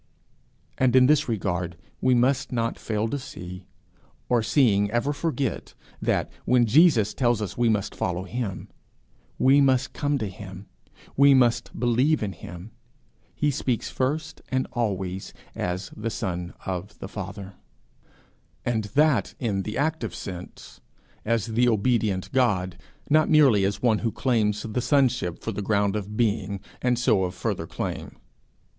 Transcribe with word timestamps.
And 0.79 0.95
in 0.95 1.05
this 1.05 1.29
regard 1.29 1.77
we 2.01 2.15
must 2.15 2.51
not 2.51 2.79
fail 2.79 3.07
to 3.09 3.19
see, 3.19 3.67
or 4.29 4.41
seeing 4.41 4.89
ever 4.89 5.13
forget, 5.13 5.75
that, 6.01 6.31
when 6.43 6.65
Jesus 6.65 7.13
tells 7.13 7.39
us 7.39 7.55
we 7.55 7.69
must 7.69 7.93
follow 7.93 8.23
him, 8.23 8.67
we 9.37 9.61
must 9.61 9.93
come 9.93 10.17
to 10.17 10.25
him, 10.27 10.65
we 11.15 11.35
must 11.35 11.79
believe 11.79 12.23
in 12.23 12.33
him, 12.33 12.71
he 13.35 13.51
speaks 13.51 13.91
first 13.91 14.41
and 14.49 14.65
always 14.71 15.35
as 15.53 15.91
the 15.95 16.09
Son 16.09 16.55
of 16.65 16.97
the 16.97 17.07
Father 17.07 17.53
and 18.65 18.85
that 18.95 19.35
in 19.37 19.61
the 19.61 19.77
active 19.77 20.15
sense, 20.15 20.81
as 21.25 21.45
the 21.45 21.69
obedient 21.69 22.31
God, 22.31 22.75
not 23.07 23.29
merely 23.29 23.63
as 23.65 23.83
one 23.83 23.99
who 23.99 24.11
claims 24.11 24.63
the 24.63 24.81
sonship 24.81 25.43
for 25.43 25.51
the 25.51 25.61
ground 25.61 25.95
of 25.95 26.17
being 26.17 26.59
and 26.81 26.97
so 26.97 27.23
of 27.23 27.35
further 27.35 27.67
claim. 27.67 28.17